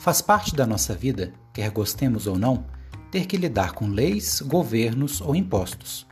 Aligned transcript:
Faz 0.00 0.22
parte 0.22 0.56
da 0.56 0.66
nossa 0.66 0.94
vida, 0.94 1.30
quer 1.52 1.70
gostemos 1.70 2.26
ou 2.26 2.38
não, 2.38 2.64
ter 3.10 3.26
que 3.26 3.36
lidar 3.36 3.72
com 3.72 3.86
leis, 3.86 4.40
governos 4.40 5.20
ou 5.20 5.36
impostos. 5.36 6.06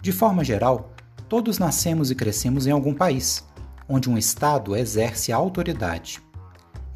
De 0.00 0.12
forma 0.12 0.42
geral, 0.42 0.94
todos 1.28 1.58
nascemos 1.58 2.10
e 2.10 2.14
crescemos 2.14 2.66
em 2.66 2.70
algum 2.70 2.94
país, 2.94 3.46
onde 3.86 4.08
um 4.08 4.16
Estado 4.16 4.74
exerce 4.74 5.30
a 5.30 5.36
autoridade. 5.36 6.22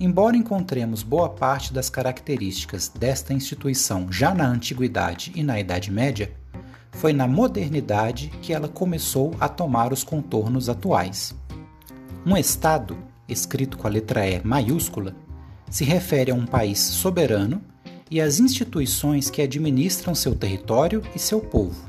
Embora 0.00 0.34
encontremos 0.34 1.02
boa 1.02 1.28
parte 1.28 1.70
das 1.70 1.90
características 1.90 2.88
desta 2.88 3.34
instituição 3.34 4.10
já 4.10 4.32
na 4.32 4.46
antiguidade 4.46 5.32
e 5.34 5.42
na 5.42 5.60
Idade 5.60 5.90
Média, 5.90 6.32
foi 6.92 7.12
na 7.12 7.28
modernidade 7.28 8.28
que 8.40 8.54
ela 8.54 8.68
começou 8.68 9.34
a 9.38 9.50
tomar 9.50 9.92
os 9.92 10.02
contornos 10.02 10.70
atuais. 10.70 11.34
Um 12.24 12.34
Estado, 12.38 12.96
escrito 13.28 13.76
com 13.76 13.86
a 13.86 13.90
letra 13.90 14.26
E 14.26 14.42
maiúscula, 14.42 15.14
se 15.72 15.84
refere 15.84 16.30
a 16.30 16.34
um 16.34 16.44
país 16.44 16.78
soberano 16.78 17.62
e 18.10 18.20
às 18.20 18.38
instituições 18.38 19.30
que 19.30 19.40
administram 19.40 20.14
seu 20.14 20.34
território 20.34 21.02
e 21.16 21.18
seu 21.18 21.40
povo. 21.40 21.88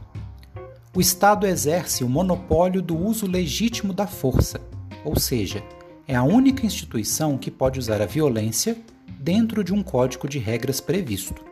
O 0.96 1.02
Estado 1.02 1.46
exerce 1.46 2.02
o 2.02 2.08
monopólio 2.08 2.82
do 2.82 2.98
uso 2.98 3.28
legítimo 3.28 3.92
da 3.92 4.08
força, 4.08 4.62
ou 5.04 5.20
seja, 5.20 5.62
é 6.08 6.16
a 6.16 6.23
única 6.23 6.66
instituição 6.66 7.38
que 7.38 7.52
pode 7.52 7.78
usar 7.78 8.02
a 8.02 8.06
violência 8.06 8.78
dentro 9.20 9.66
de 9.66 9.73
um 9.73 9.84
código 9.84 10.30
de 10.30 10.40
regras 10.40 10.80
previsto. 10.80 11.44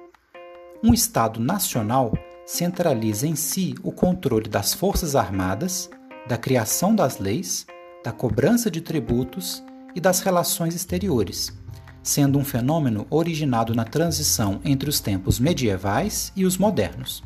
Um 0.81 0.93
Estado 0.93 1.37
nacional 1.37 2.13
centraliza 2.45 3.27
em 3.27 3.35
si 3.35 3.75
o 3.83 3.91
controle 3.91 4.47
das 4.47 4.73
forças 4.73 5.17
armadas, 5.17 5.89
da 6.29 6.37
criação 6.37 6.95
das 6.95 7.19
leis, 7.19 7.65
da 8.05 8.13
cobrança 8.13 8.71
de 8.71 8.79
tributos 8.79 9.61
e 9.93 9.99
das 9.99 10.21
relações 10.21 10.73
exteriores 10.75 11.59
sendo 12.03 12.39
um 12.39 12.43
fenômeno 12.43 13.05
originado 13.09 13.75
na 13.75 13.83
transição 13.83 14.59
entre 14.65 14.89
os 14.89 14.99
tempos 14.99 15.39
medievais 15.39 16.31
e 16.35 16.45
os 16.45 16.57
modernos. 16.57 17.23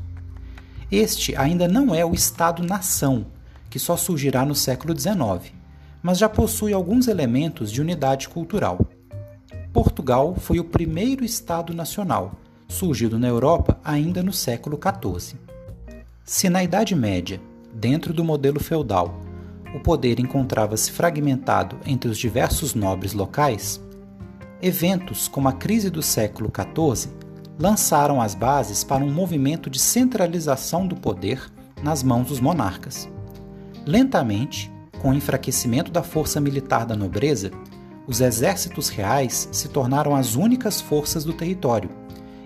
Este 0.92 1.36
ainda 1.36 1.68
não 1.68 1.94
é 1.96 2.06
o 2.06 2.14
Estado-nação, 2.14 3.26
que 3.70 3.80
só 3.80 3.98
surgirá 3.98 4.46
no 4.46 4.56
século 4.56 4.98
XIX, 4.98 5.54
mas 6.02 6.18
já 6.18 6.30
possui 6.30 6.74
alguns 6.74 7.08
elementos 7.08 7.72
de 7.72 7.82
unidade 7.82 8.30
cultural. 8.30 8.80
Portugal 9.74 10.36
foi 10.36 10.60
o 10.60 10.64
primeiro 10.64 11.26
Estado 11.26 11.74
nacional, 11.74 12.34
surgido 12.68 13.18
na 13.18 13.28
Europa 13.28 13.80
ainda 13.84 14.22
no 14.22 14.32
século 14.32 14.80
XIV. 14.80 15.38
Se 16.24 16.50
na 16.50 16.64
Idade 16.64 16.96
Média, 16.96 17.42
dentro 17.74 18.14
do 18.14 18.24
modelo 18.24 18.60
feudal, 18.60 19.20
o 19.76 19.80
poder 19.80 20.20
encontrava-se 20.20 20.92
fragmentado 20.92 21.78
entre 21.86 22.10
os 22.10 22.18
diversos 22.18 22.74
nobres 22.74 23.14
locais, 23.14 23.82
Eventos 24.66 25.28
como 25.28 25.48
a 25.48 25.54
crise 25.54 25.92
do 25.92 26.02
século 26.02 26.50
XIV 26.52 27.14
lançaram 27.60 28.20
as 28.20 28.34
bases 28.34 28.84
para 28.84 29.04
um 29.04 29.14
movimento 29.14 29.70
de 29.70 29.78
centralização 29.78 30.88
do 30.88 30.96
poder 30.96 31.40
nas 31.84 32.02
mãos 32.02 32.30
dos 32.30 32.40
monarcas. 32.40 33.08
Lentamente, 33.86 34.74
com 35.00 35.12
o 35.12 35.14
enfraquecimento 35.14 35.92
da 35.92 36.02
força 36.02 36.42
militar 36.42 36.84
da 36.84 36.96
nobreza, 36.96 37.52
os 38.08 38.22
exércitos 38.22 38.90
reais 38.90 39.48
se 39.52 39.68
tornaram 39.68 40.16
as 40.16 40.36
únicas 40.36 40.82
forças 40.82 41.24
do 41.24 41.34
território, 41.34 41.92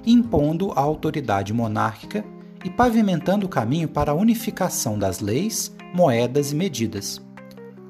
impondo 0.06 0.74
a 0.76 0.82
autoridade 0.82 1.54
monárquica 1.54 2.26
e 2.66 2.70
pavimentando 2.70 3.46
o 3.46 3.50
caminho 3.50 3.88
para 3.88 4.12
a 4.12 4.16
unificação 4.16 5.00
das 5.00 5.22
leis, 5.22 5.74
moedas 5.94 6.52
e 6.52 6.56
medidas. 6.56 7.22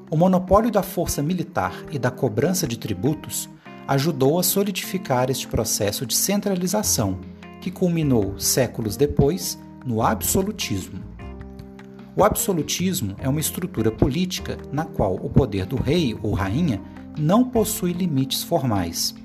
O 0.07 0.16
monopólio 0.16 0.69
da 0.69 0.83
força 0.83 1.23
militar 1.23 1.73
e 1.91 1.97
da 1.97 2.11
cobrança 2.11 2.67
de 2.67 2.77
tributos 2.77 3.50
ajudou 3.90 4.38
a 4.38 4.44
solidificar 4.44 5.32
este 5.32 5.48
processo 5.48 6.06
de 6.06 6.16
centralização, 6.16 7.18
que 7.59 7.72
culminou 7.72 8.40
séculos 8.40 8.96
depois 8.96 9.59
no 9.84 10.03
absolutismo. 10.03 11.03
O 12.16 12.24
absolutismo 12.24 13.16
é 13.18 13.28
uma 13.28 13.40
estrutura 13.40 13.91
política 13.91 14.59
na 14.72 14.86
qual 14.86 15.16
o 15.16 15.28
poder 15.28 15.66
do 15.66 15.75
rei 15.75 16.16
ou 16.22 16.34
rainha 16.34 16.80
não 17.18 17.44
possui 17.44 17.91
limites 17.91 18.44
formais. 18.44 19.16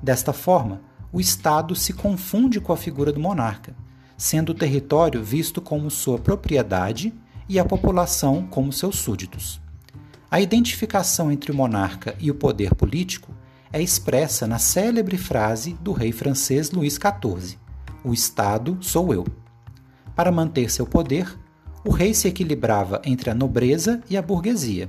Desta 0.00 0.32
forma, 0.32 0.80
o 1.12 1.20
Estado 1.20 1.74
se 1.74 1.92
confunde 1.92 2.60
com 2.60 2.72
a 2.72 2.76
figura 2.76 3.10
do 3.10 3.18
monarca, 3.18 3.74
sendo 4.16 4.50
o 4.50 4.54
território 4.54 5.24
visto 5.24 5.60
como 5.60 5.90
sua 5.90 6.20
propriedade 6.20 7.12
e 7.48 7.58
a 7.58 7.64
população 7.64 8.46
como 8.48 8.72
seus 8.72 8.96
súditos. 8.96 9.60
A 10.30 10.40
identificação 10.40 11.32
entre 11.32 11.50
o 11.50 11.54
monarca 11.54 12.14
e 12.20 12.30
o 12.30 12.34
poder 12.36 12.76
político 12.76 13.34
é 13.74 13.82
expressa 13.82 14.46
na 14.46 14.56
célebre 14.56 15.18
frase 15.18 15.72
do 15.80 15.92
rei 15.92 16.12
francês 16.12 16.70
Luís 16.70 16.94
XIV: 16.94 17.58
O 18.04 18.14
Estado 18.14 18.78
sou 18.80 19.12
eu. 19.12 19.26
Para 20.14 20.30
manter 20.30 20.70
seu 20.70 20.86
poder, 20.86 21.36
o 21.84 21.90
rei 21.90 22.14
se 22.14 22.28
equilibrava 22.28 23.02
entre 23.04 23.30
a 23.30 23.34
nobreza 23.34 24.00
e 24.08 24.16
a 24.16 24.22
burguesia. 24.22 24.88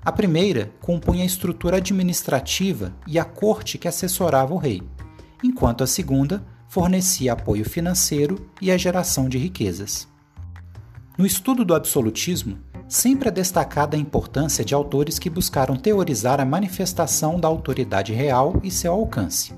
A 0.00 0.12
primeira 0.12 0.70
compunha 0.80 1.24
a 1.24 1.26
estrutura 1.26 1.78
administrativa 1.78 2.94
e 3.04 3.18
a 3.18 3.24
corte 3.24 3.78
que 3.78 3.88
assessorava 3.88 4.54
o 4.54 4.58
rei, 4.58 4.80
enquanto 5.42 5.82
a 5.82 5.86
segunda 5.86 6.46
fornecia 6.68 7.32
apoio 7.32 7.68
financeiro 7.68 8.48
e 8.62 8.70
a 8.70 8.76
geração 8.76 9.28
de 9.28 9.38
riquezas. 9.38 10.06
No 11.18 11.26
estudo 11.26 11.64
do 11.64 11.74
absolutismo, 11.74 12.58
sempre 12.94 13.28
é 13.28 13.32
destacada 13.32 13.96
a 13.96 14.00
importância 14.00 14.64
de 14.64 14.72
autores 14.72 15.18
que 15.18 15.28
buscaram 15.28 15.74
teorizar 15.74 16.40
a 16.40 16.44
manifestação 16.44 17.40
da 17.40 17.48
autoridade 17.48 18.12
real 18.12 18.60
e 18.62 18.70
seu 18.70 18.92
alcance. 18.92 19.52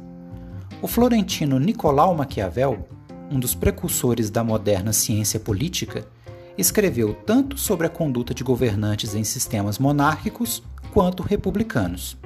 O 0.80 0.88
florentino 0.88 1.60
Nicolau 1.60 2.14
Maquiavel, 2.14 2.88
um 3.30 3.38
dos 3.38 3.54
precursores 3.54 4.30
da 4.30 4.42
moderna 4.42 4.90
ciência 4.90 5.38
política, 5.38 6.08
escreveu 6.56 7.12
tanto 7.12 7.58
sobre 7.58 7.86
a 7.86 7.90
conduta 7.90 8.32
de 8.32 8.42
governantes 8.42 9.14
em 9.14 9.22
sistemas 9.22 9.78
monárquicos 9.78 10.62
quanto 10.94 11.22
republicanos. 11.22 12.16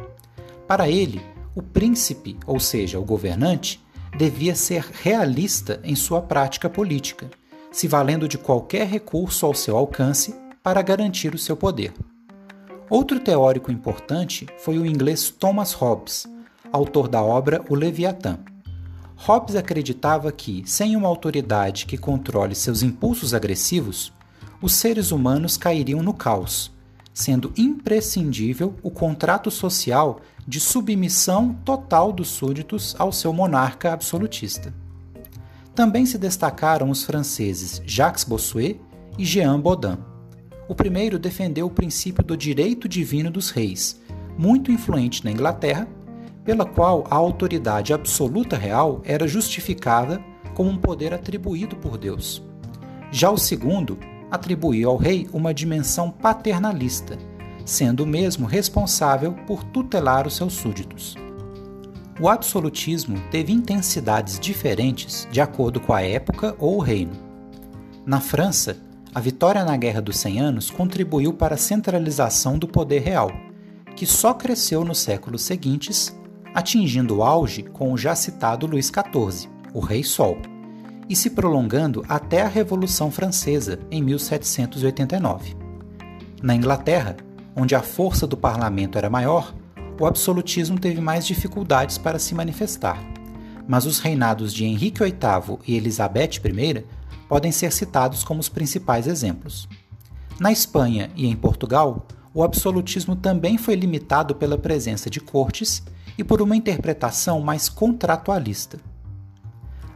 Para 0.68 0.88
ele, 0.88 1.20
o 1.56 1.60
príncipe, 1.62 2.38
ou 2.46 2.60
seja, 2.60 3.00
o 3.00 3.04
governante, 3.04 3.84
devia 4.16 4.54
ser 4.54 4.84
realista 5.02 5.80
em 5.82 5.96
sua 5.96 6.22
prática 6.22 6.70
política, 6.70 7.28
se 7.72 7.88
valendo 7.88 8.28
de 8.28 8.38
qualquer 8.38 8.86
recurso 8.86 9.44
ao 9.44 9.54
seu 9.54 9.76
alcance 9.76 10.32
para 10.62 10.82
garantir 10.82 11.34
o 11.34 11.38
seu 11.38 11.56
poder. 11.56 11.92
Outro 12.88 13.20
teórico 13.20 13.70
importante 13.70 14.46
foi 14.58 14.78
o 14.78 14.84
inglês 14.84 15.30
Thomas 15.30 15.72
Hobbes, 15.72 16.26
autor 16.72 17.08
da 17.08 17.22
obra 17.22 17.64
O 17.68 17.74
Leviatã. 17.74 18.38
Hobbes 19.16 19.54
acreditava 19.54 20.32
que, 20.32 20.62
sem 20.66 20.96
uma 20.96 21.06
autoridade 21.06 21.86
que 21.86 21.98
controle 21.98 22.54
seus 22.54 22.82
impulsos 22.82 23.34
agressivos, 23.34 24.12
os 24.62 24.72
seres 24.72 25.12
humanos 25.12 25.56
cairiam 25.56 26.02
no 26.02 26.12
caos, 26.12 26.72
sendo 27.12 27.52
imprescindível 27.56 28.74
o 28.82 28.90
contrato 28.90 29.50
social 29.50 30.20
de 30.46 30.58
submissão 30.58 31.54
total 31.64 32.12
dos 32.12 32.28
súditos 32.28 32.96
ao 32.98 33.12
seu 33.12 33.32
monarca 33.32 33.92
absolutista. 33.92 34.74
Também 35.74 36.04
se 36.04 36.18
destacaram 36.18 36.90
os 36.90 37.04
franceses 37.04 37.80
Jacques 37.86 38.24
Bossuet 38.24 38.80
e 39.18 39.24
Jean 39.24 39.60
Bodin. 39.60 40.09
O 40.70 40.74
primeiro 40.76 41.18
defendeu 41.18 41.66
o 41.66 41.70
princípio 41.70 42.22
do 42.22 42.36
direito 42.36 42.88
divino 42.88 43.28
dos 43.28 43.50
reis, 43.50 44.00
muito 44.38 44.70
influente 44.70 45.24
na 45.24 45.32
Inglaterra, 45.32 45.88
pela 46.44 46.64
qual 46.64 47.04
a 47.10 47.16
autoridade 47.16 47.92
absoluta 47.92 48.56
real 48.56 49.02
era 49.04 49.26
justificada 49.26 50.22
como 50.54 50.70
um 50.70 50.78
poder 50.78 51.12
atribuído 51.12 51.74
por 51.74 51.98
Deus. 51.98 52.40
Já 53.10 53.32
o 53.32 53.36
segundo 53.36 53.98
atribuiu 54.30 54.88
ao 54.88 54.96
rei 54.96 55.28
uma 55.32 55.52
dimensão 55.52 56.08
paternalista, 56.08 57.18
sendo 57.66 58.04
o 58.04 58.06
mesmo 58.06 58.46
responsável 58.46 59.32
por 59.48 59.64
tutelar 59.64 60.24
os 60.24 60.36
seus 60.36 60.52
súditos. 60.52 61.16
O 62.20 62.28
absolutismo 62.28 63.20
teve 63.28 63.52
intensidades 63.52 64.38
diferentes 64.38 65.26
de 65.32 65.40
acordo 65.40 65.80
com 65.80 65.92
a 65.92 66.00
época 66.00 66.54
ou 66.60 66.76
o 66.76 66.80
reino. 66.80 67.14
Na 68.06 68.20
França, 68.20 68.76
a 69.12 69.20
vitória 69.20 69.64
na 69.64 69.76
Guerra 69.76 70.00
dos 70.00 70.18
Cem 70.18 70.38
Anos 70.38 70.70
contribuiu 70.70 71.32
para 71.32 71.56
a 71.56 71.58
centralização 71.58 72.56
do 72.56 72.68
poder 72.68 73.00
real, 73.00 73.32
que 73.96 74.06
só 74.06 74.32
cresceu 74.32 74.84
nos 74.84 74.98
séculos 74.98 75.42
seguintes, 75.42 76.16
atingindo 76.54 77.16
o 77.16 77.22
auge 77.22 77.62
com 77.64 77.92
o 77.92 77.98
já 77.98 78.14
citado 78.14 78.66
Luís 78.66 78.86
XIV, 78.86 79.50
o 79.74 79.80
Rei 79.80 80.04
Sol, 80.04 80.38
e 81.08 81.16
se 81.16 81.30
prolongando 81.30 82.04
até 82.08 82.42
a 82.42 82.48
Revolução 82.48 83.10
Francesa 83.10 83.80
em 83.90 84.00
1789. 84.00 85.56
Na 86.40 86.54
Inglaterra, 86.54 87.16
onde 87.56 87.74
a 87.74 87.82
força 87.82 88.28
do 88.28 88.36
parlamento 88.36 88.96
era 88.96 89.10
maior, 89.10 89.52
o 90.00 90.06
absolutismo 90.06 90.78
teve 90.78 91.00
mais 91.00 91.26
dificuldades 91.26 91.98
para 91.98 92.18
se 92.20 92.32
manifestar, 92.32 92.98
mas 93.66 93.86
os 93.86 93.98
reinados 93.98 94.54
de 94.54 94.64
Henrique 94.64 95.02
VIII 95.02 95.58
e 95.66 95.76
Elizabeth 95.76 96.40
I 96.44 96.84
podem 97.30 97.52
ser 97.52 97.70
citados 97.70 98.24
como 98.24 98.40
os 98.40 98.48
principais 98.48 99.06
exemplos. 99.06 99.68
Na 100.40 100.50
Espanha 100.50 101.12
e 101.14 101.28
em 101.28 101.36
Portugal, 101.36 102.08
o 102.34 102.42
absolutismo 102.42 103.14
também 103.14 103.56
foi 103.56 103.76
limitado 103.76 104.34
pela 104.34 104.58
presença 104.58 105.08
de 105.08 105.20
cortes 105.20 105.80
e 106.18 106.24
por 106.24 106.42
uma 106.42 106.56
interpretação 106.56 107.40
mais 107.40 107.68
contratualista. 107.68 108.80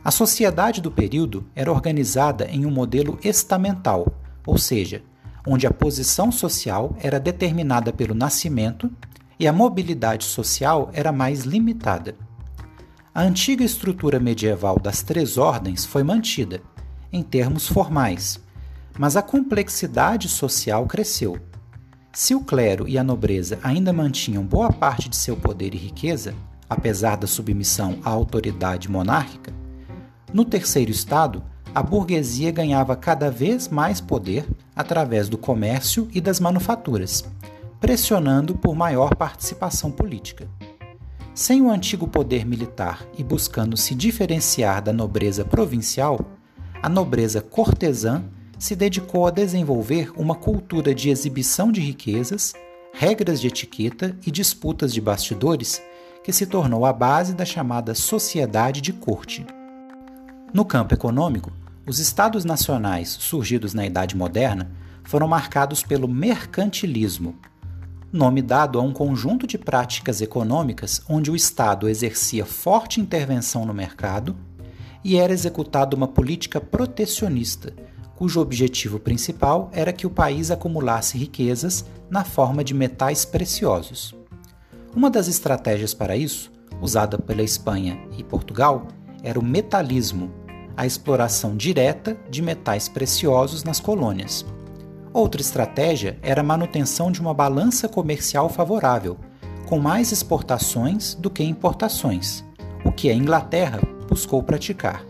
A 0.05 0.13
sociedade 0.13 0.81
do 0.81 0.93
período 0.93 1.45
era 1.57 1.73
organizada 1.73 2.47
em 2.49 2.65
um 2.65 2.71
modelo 2.71 3.19
estamental, 3.21 4.07
ou 4.47 4.57
seja, 4.57 5.03
onde 5.45 5.67
a 5.67 5.73
posição 5.73 6.31
social 6.31 6.95
era 7.01 7.19
determinada 7.19 7.93
pelo 7.93 8.15
nascimento 8.15 8.89
e 9.41 9.49
a 9.49 9.53
mobilidade 9.53 10.25
social 10.25 10.89
era 10.93 11.11
mais 11.11 11.43
limitada. 11.43 12.15
A 13.13 13.23
antiga 13.23 13.65
estrutura 13.65 14.21
medieval 14.21 14.79
das 14.79 15.03
três 15.03 15.37
ordens 15.37 15.85
foi 15.85 16.05
mantida, 16.05 16.63
em 17.15 17.23
termos 17.23 17.69
formais, 17.69 18.41
mas 18.99 19.17
a 19.17 19.23
complexidade 19.23 20.29
social 20.29 20.85
cresceu. 20.87 21.39
Se 22.13 22.35
o 22.35 22.41
clero 22.41 22.89
e 22.89 22.99
a 22.99 23.05
nobreza 23.05 23.59
ainda 23.63 23.93
mantinham 23.93 24.45
boa 24.45 24.73
parte 24.73 25.09
de 25.09 25.15
seu 25.15 25.37
poder 25.37 25.75
e 25.75 25.79
riqueza, 25.79 26.35
apesar 26.69 27.17
da 27.17 27.27
submissão 27.27 27.99
à 28.05 28.11
autoridade 28.11 28.91
monárquica, 28.91 29.55
no 30.33 30.45
terceiro 30.45 30.91
estado, 30.91 31.43
a 31.73 31.83
burguesia 31.83 32.51
ganhava 32.51 32.97
cada 32.97 33.31
vez 33.31 33.69
mais 33.69 34.01
poder 34.01 34.45
através 34.75 35.29
do 35.29 35.39
comércio 35.39 36.09
e 36.13 36.21
das 36.21 36.41
manufaturas, 36.41 37.25
pressionando 37.81 38.57
por 38.57 38.75
maior 38.75 39.15
participação 39.15 39.91
política. 39.91 40.49
Sem 41.33 41.63
o 41.63 41.71
antigo 41.71 42.09
poder 42.09 42.45
militar 42.47 43.05
e 43.19 43.23
buscando 43.23 43.77
se 43.77 43.95
diferenciar 43.95 44.81
da 44.83 44.93
nobreza 44.93 45.45
provincial, 45.45 46.21
a 46.85 46.89
nobreza 46.91 47.41
cortesã 47.41 48.23
se 48.59 48.77
dedicou 48.77 49.27
a 49.27 49.31
desenvolver 49.31 50.13
uma 50.21 50.35
cultura 50.35 50.95
de 50.95 51.09
exibição 51.09 51.73
de 51.73 51.81
riquezas, 51.81 52.53
regras 52.93 53.41
de 53.41 53.47
etiqueta 53.47 54.15
e 54.27 54.31
disputas 54.31 54.93
de 54.93 55.01
bastidores 55.01 55.81
que 56.23 56.31
se 56.31 56.45
tornou 56.45 56.85
a 56.85 56.93
base 56.93 57.33
da 57.33 57.47
chamada 57.47 57.95
sociedade 57.95 58.83
de 58.83 58.93
corte. 58.93 59.47
No 60.53 60.63
campo 60.63 60.93
econômico, 60.93 61.51
os 61.87 62.01
estados 62.01 62.45
nacionais 62.45 63.09
surgidos 63.09 63.73
na 63.73 63.87
Idade 63.87 64.15
Moderna 64.15 64.71
foram 65.05 65.27
marcados 65.27 65.83
pelo 65.83 66.07
mercantilismo, 66.07 67.35
nome 68.13 68.43
dado 68.43 68.79
a 68.79 68.83
um 68.83 68.93
conjunto 68.93 69.47
de 69.47 69.57
práticas 69.57 70.21
econômicas 70.21 71.01
onde 71.09 71.31
o 71.31 71.37
Estado 71.37 71.89
exercia 71.89 72.45
forte 72.45 73.01
intervenção 73.01 73.65
no 73.65 73.73
mercado 73.73 74.37
e 75.05 75.19
era 75.19 75.33
executada 75.33 75.95
uma 75.95 76.09
política 76.09 76.61
protecionista, 76.61 77.75
cujo 78.17 78.41
objetivo 78.41 78.99
principal 78.99 79.69
era 79.73 79.93
que 79.93 80.07
o 80.07 80.11
país 80.11 80.51
acumulasse 80.51 81.19
riquezas 81.19 81.85
na 82.09 82.25
forma 82.25 82.65
de 82.65 82.73
metais 82.73 83.25
preciosos. 83.25 84.15
Uma 84.97 85.11
das 85.11 85.29
estratégias 85.29 85.93
para 85.93 86.17
isso, 86.17 86.51
usada 86.81 87.19
pela 87.19 87.43
Espanha 87.43 88.01
e 88.17 88.25
Portugal, 88.25 88.89
era 89.23 89.39
o 89.39 89.45
metalismo, 89.45 90.31
a 90.77 90.87
exploração 90.87 91.57
direta 91.57 92.17
de 92.31 92.41
metais 92.41 92.89
preciosos 92.89 93.63
nas 93.63 93.81
colônias. 93.81 94.45
Outra 95.13 95.41
estratégia 95.41 96.19
era 96.23 96.41
a 96.41 96.45
manutenção 96.45 97.11
de 97.11 97.21
uma 97.21 97.35
balança 97.35 97.89
comercial 97.89 98.49
favorável, 98.49 99.17
com 99.67 99.79
mais 99.79 100.13
exportações 100.13 101.15
do 101.15 101.31
que 101.31 101.43
importações, 101.43 102.45
o 102.85 102.93
que 102.93 103.09
a 103.09 103.15
Inglaterra 103.15 103.81
buscou 104.15 104.41
praticar. 104.45 105.05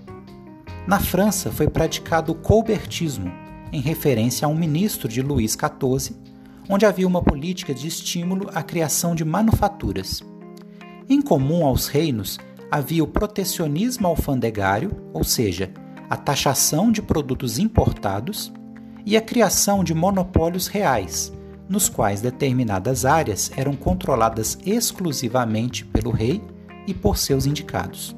Na 0.87 0.99
França 0.99 1.53
foi 1.53 1.69
praticado 1.69 2.33
o 2.33 2.35
colbertismo, 2.35 3.31
em 3.71 3.79
referência 3.79 4.47
a 4.47 4.49
um 4.49 4.55
ministro 4.55 5.07
de 5.07 5.21
Luís 5.21 5.53
XIV, 5.53 6.17
onde 6.71 6.87
havia 6.87 7.07
uma 7.07 7.23
política 7.23 7.75
de 7.75 7.87
estímulo 7.87 8.49
à 8.55 8.63
criação 8.63 9.15
de 9.15 9.23
manufaturas. 9.23 10.23
Em 11.07 11.21
comum 11.21 11.67
aos 11.67 11.87
reinos 11.87 12.39
havia 12.71 13.05
o 13.05 13.07
protecionismo 13.07 14.07
alfandegário, 14.07 14.91
ou 15.13 15.23
seja, 15.23 15.71
a 16.09 16.17
taxação 16.17 16.91
de 16.91 17.03
produtos 17.03 17.59
importados, 17.59 18.51
e 19.05 19.19
a 19.19 19.21
criação 19.21 19.85
de 19.85 19.93
monopólios 19.93 20.67
reais, 20.67 21.31
nos 21.69 21.91
quais 21.91 22.23
determinadas 22.23 23.05
áreas 23.05 23.53
eram 23.55 23.77
controladas 23.77 24.57
exclusivamente 24.65 25.85
pelo 25.85 26.11
rei 26.11 26.43
e 26.87 26.95
por 26.95 27.19
seus 27.19 27.45
indicados. 27.45 28.17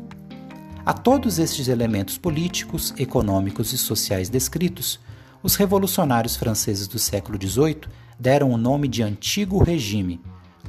A 0.87 0.93
todos 0.93 1.41
estes 1.41 1.67
elementos 1.67 2.17
políticos, 2.17 2.95
econômicos 2.97 3.73
e 3.73 3.77
sociais 3.77 4.29
descritos, 4.29 5.01
os 5.43 5.57
revolucionários 5.57 6.37
franceses 6.37 6.87
do 6.87 6.97
século 6.97 7.37
XVIII 7.37 7.81
deram 8.21 8.53
o 8.53 8.57
nome 8.57 8.87
de 8.87 9.03
Antigo 9.03 9.61
Regime, 9.61 10.21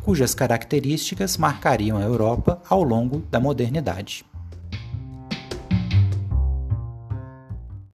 cujas 0.01 0.33
características 0.33 1.37
marcariam 1.37 1.99
a 1.99 2.01
Europa 2.01 2.59
ao 2.67 2.81
longo 2.81 3.19
da 3.29 3.39
modernidade. 3.39 4.25